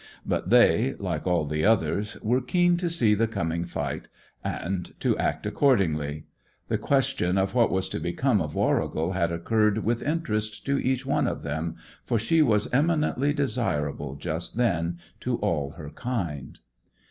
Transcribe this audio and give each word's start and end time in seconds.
But 0.25 0.49
they, 0.49 0.95
like 0.97 1.27
all 1.27 1.45
the 1.45 1.63
others, 1.63 2.17
were 2.23 2.41
keen 2.41 2.75
to 2.77 2.89
see 2.89 3.13
the 3.13 3.27
coming 3.27 3.65
fight, 3.65 4.09
and 4.43 4.99
to 4.99 5.15
act 5.19 5.45
accordingly. 5.45 6.25
The 6.69 6.79
question 6.79 7.37
of 7.37 7.53
what 7.53 7.69
was 7.69 7.87
to 7.89 7.99
become 7.99 8.41
of 8.41 8.55
Warrigal 8.55 9.11
had 9.11 9.31
occurred 9.31 9.83
with 9.85 10.01
interest 10.01 10.65
to 10.65 10.79
each 10.79 11.05
one 11.05 11.27
of 11.27 11.43
them, 11.43 11.75
for 12.03 12.17
she 12.17 12.41
was 12.41 12.73
eminently 12.73 13.31
desirable 13.31 14.15
just 14.15 14.57
then 14.57 14.97
to 15.19 15.35
all 15.37 15.73
her 15.77 15.91
kind. 15.91 16.57